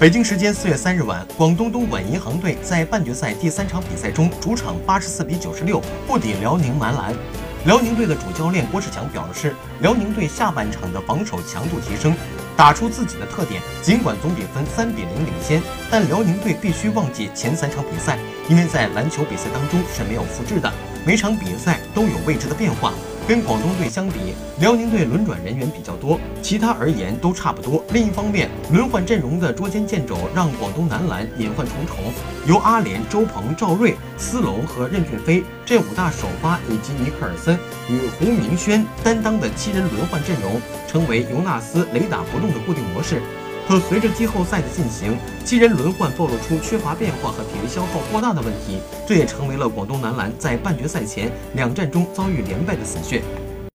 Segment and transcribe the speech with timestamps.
[0.00, 7.14] 北京时间四月三日晚，广东东莞银行队在半决赛第三场比赛中，主场八十四比九十六不敌辽宁男篮。
[7.64, 12.12] 辽宁队的主教练郭士强表示，辽宁队下半场的防守强度提升，
[12.56, 13.62] 打出自己的特点。
[13.82, 18.18] 尽管总比分三比零领先，但辽宁队必须忘记前三场比赛，
[18.48, 20.70] 因为在篮球比赛当中是没有复制的，
[21.06, 22.92] 每场比赛都有未知的变化。
[23.26, 27.82] 跟广东队相比，辽宁队轮转人员比较多，其他而言都差不多。
[27.90, 31.96] 另一方面，轮换阵容的捉襟见肘让广东男篮隐患重重。
[32.46, 37.58] 由阿联、周鹏、赵睿、斯隆和任骏飞这五大首发，以及尼克尔森
[37.88, 43.22] 与胡明轩担当的七人轮换阵容，成为尤纳斯雷打不动的固定模式。
[43.66, 48.78] 可随着季后赛的进行，七人轮换暴露出缺乏变化和体力消耗过大的问题，
[49.08, 53.22] 这也成为了广东男篮在半决赛前两战中遭遇连败的死穴。